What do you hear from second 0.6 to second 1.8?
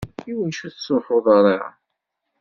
ur tettruḥeḍ ara?